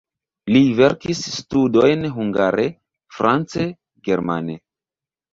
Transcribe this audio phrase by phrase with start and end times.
[0.53, 2.65] Li verkis studojn hungare,
[3.17, 3.67] france,
[4.09, 4.57] germane.